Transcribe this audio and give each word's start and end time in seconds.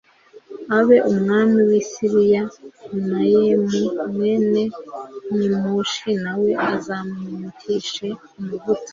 abe 0.77 0.97
umwami 1.11 1.59
wi 1.69 1.81
Siriya 1.89 2.43
na 3.09 3.21
Yehu 3.33 3.81
mwene 4.13 4.63
Nimushi 5.35 6.11
na 6.23 6.33
we 6.41 6.49
uzamwimikishe 6.75 8.07
amavuta 8.39 8.89